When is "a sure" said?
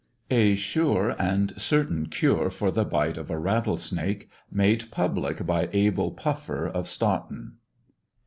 0.31-1.15